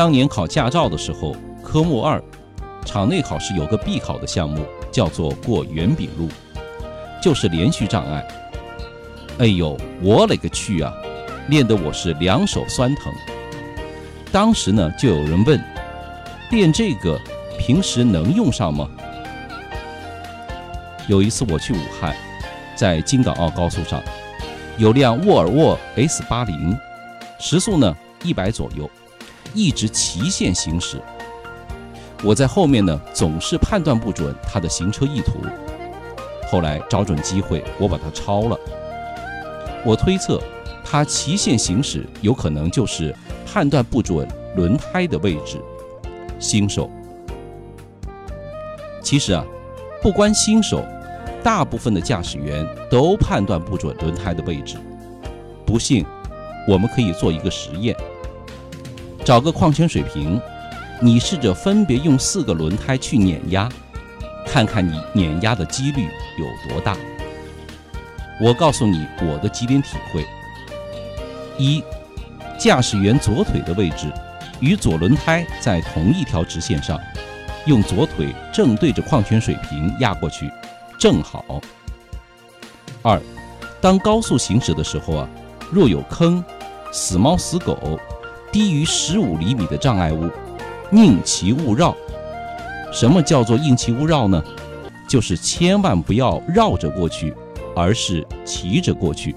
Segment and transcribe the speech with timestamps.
[0.00, 2.18] 当年考驾照的时候，科目二
[2.86, 6.26] 场内考试有个必考的项目，叫做过圆饼路，
[7.22, 8.26] 就是连续障碍。
[9.40, 10.90] 哎呦，我勒个去啊！
[11.50, 13.12] 练得我是两手酸疼。
[14.32, 15.62] 当时呢，就有人问：
[16.50, 17.20] 练这个
[17.58, 18.88] 平时能用上吗？
[21.08, 22.16] 有一次我去武汉，
[22.74, 24.02] 在京港澳高速上，
[24.78, 26.74] 有辆沃尔沃 S 八零，
[27.38, 28.90] 时速呢一百左右，
[29.54, 31.00] 一直齐线行驶。
[32.22, 35.34] 我在后面呢，总是判断不准他的行车意图。
[36.50, 38.58] 后来找准机会，我把它超了。
[39.84, 40.40] 我推测。
[40.82, 43.14] 他齐线行驶，有可能就是
[43.46, 44.26] 判断不准
[44.56, 45.56] 轮胎的位置。
[46.40, 46.90] 新手，
[49.00, 49.44] 其实啊，
[50.02, 50.84] 不关新手，
[51.44, 54.78] 大部分的驾驶员都判断不准轮胎的位置。
[55.64, 56.04] 不信，
[56.66, 57.94] 我们可以做一个实验：
[59.24, 60.40] 找个矿泉水瓶，
[61.00, 63.68] 你试着分别用四个轮胎去碾压，
[64.46, 66.96] 看看你碾压的几率有多大。
[68.40, 70.26] 我告诉你我的几点体会。
[71.58, 71.82] 一，
[72.58, 74.10] 驾驶员左腿的位置
[74.60, 76.98] 与左轮胎在同一条直线上，
[77.66, 80.50] 用左腿正对着矿泉水瓶压过去，
[80.98, 81.60] 正好。
[83.02, 83.20] 二，
[83.80, 85.28] 当高速行驶的时候啊，
[85.70, 86.42] 若有坑、
[86.92, 88.00] 死猫死狗、
[88.52, 90.28] 低于十五厘米的障碍物，
[90.90, 91.94] 宁其勿绕。
[92.92, 94.42] 什么叫做宁其勿绕呢？
[95.08, 97.34] 就是千万不要绕着过去，
[97.76, 99.34] 而是骑着过去。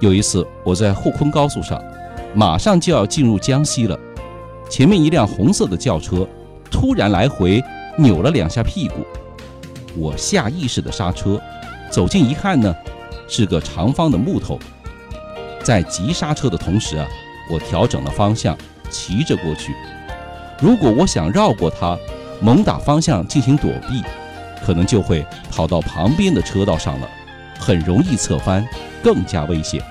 [0.00, 1.80] 有一次，我在沪昆高速上，
[2.34, 3.98] 马上就要进入江西了。
[4.68, 6.26] 前面一辆红色的轿车
[6.70, 7.62] 突然来回
[7.96, 9.06] 扭了两下屁股，
[9.96, 11.40] 我下意识的刹车，
[11.90, 12.74] 走近一看呢，
[13.28, 14.58] 是个长方的木头。
[15.64, 17.08] 在急刹车的同时啊，
[17.50, 18.56] 我调整了方向，
[18.90, 19.74] 骑着过去。
[20.60, 21.98] 如果我想绕过它，
[22.40, 24.02] 猛打方向进行躲避，
[24.64, 27.08] 可能就会跑到旁边的车道上了，
[27.58, 28.66] 很容易侧翻，
[29.02, 29.82] 更加危险。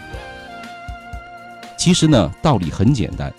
[1.76, 3.34] 其实呢，道理很简单，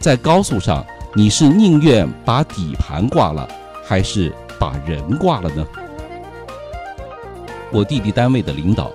[0.00, 3.48] 在高速上，你是宁愿把底盘挂了，
[3.84, 5.64] 还是把人挂了呢？
[7.72, 8.90] 我弟弟单位的领导，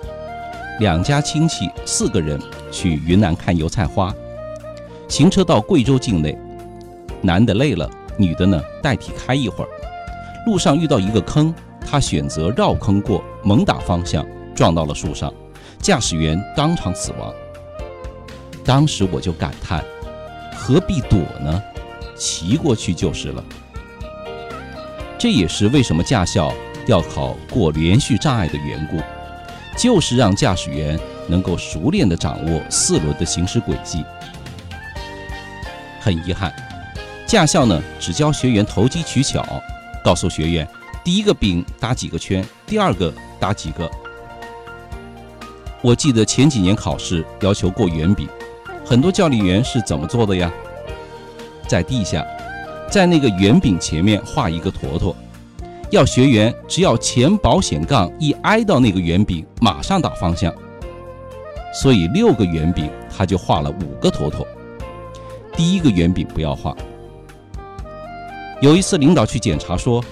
[0.78, 2.40] 两家亲戚四个人
[2.70, 4.14] 去云南看油菜花，
[5.08, 6.36] 行车到贵州境内，
[7.22, 9.68] 男的累了，女的呢代替开一会儿。
[10.46, 15.32] 路上遇到一个坑，他选择绕坑过，猛打方向，撞到了树上，
[15.80, 17.32] 驾驶员当场死亡。
[18.64, 19.84] 当时我就感叹，
[20.54, 21.62] 何必躲呢？
[22.16, 23.44] 骑过去就是了。
[25.18, 26.52] 这也是为什么驾校
[26.86, 28.98] 要考过连续障碍的缘故，
[29.76, 34.04] 就是让驾驶员能够熟练地掌握四轮的行驶轨迹。
[36.00, 36.52] 很遗憾，
[37.26, 39.44] 驾校呢只教学员投机取巧，
[40.02, 40.66] 告诉学员
[41.04, 43.90] 第一个饼打几个圈，第二个打几个。
[45.82, 48.28] 我记得前几年考试要求过圆饼。
[48.84, 50.50] 很多教练员是怎么做的呀？
[51.68, 52.26] 在地下，
[52.90, 55.14] 在那个圆饼前面画一个坨坨，
[55.90, 60.50] 要学员只要前保险杠一挨到那个圆饼，马上打方向。
[61.72, 64.46] 所以六个圆饼，他就画了五个坨坨。
[65.56, 66.74] 第一个圆饼不要画。
[68.60, 70.02] 有一次领导去检查说：“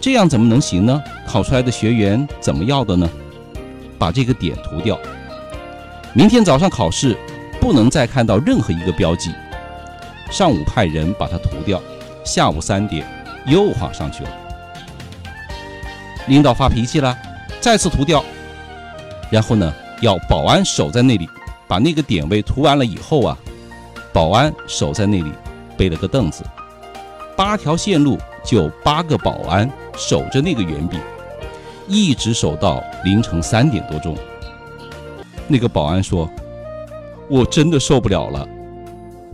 [0.00, 1.02] 这样怎么能行呢？
[1.26, 3.08] 考出来的学员怎么要的呢？
[3.98, 4.98] 把这个点涂掉。
[6.14, 7.16] 明天早上考试。”
[7.60, 9.32] 不能再看到任何一个标记。
[10.30, 11.82] 上午派人把它涂掉，
[12.24, 13.04] 下午三点
[13.46, 14.30] 又画上去了。
[16.28, 17.18] 领导发脾气了，
[17.60, 18.24] 再次涂掉。
[19.28, 21.28] 然后呢，要保安守在那里，
[21.66, 23.38] 把那个点位涂完了以后啊，
[24.12, 25.32] 保安守在那里，
[25.76, 26.42] 背了个凳子，
[27.36, 31.00] 八条线路就八个保安守着那个圆饼，
[31.86, 34.16] 一直守到凌晨三点多钟。
[35.46, 36.28] 那个保安说。
[37.30, 38.48] 我真的受不了了，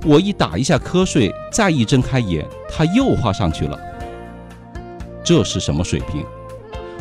[0.05, 3.79] 我一打一下瞌睡，再一睁开眼，他又画上去了。
[5.23, 6.27] 这是什么水平？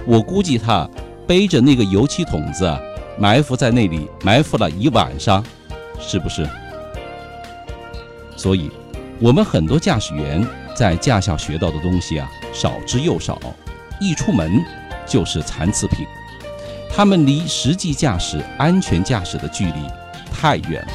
[0.05, 0.87] 我估计他
[1.27, 2.71] 背着那个油漆桶子，
[3.17, 5.43] 埋伏在那里，埋伏了一晚上，
[5.99, 6.47] 是不是？
[8.35, 8.69] 所以，
[9.19, 13.39] 我们很多驾驶员在驾校学到的东西啊，少之又少，
[13.99, 14.63] 一出门
[15.05, 16.05] 就是残次品，
[16.89, 19.73] 他们离实际驾驶、安全驾驶的距离。
[20.35, 20.93] 太远了。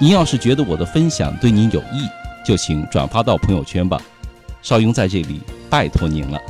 [0.00, 2.08] 您要是觉得我的分享对您有益，
[2.44, 3.96] 就请转发到朋友圈吧。
[4.60, 5.40] 邵雍在这里
[5.70, 6.40] 拜托您了。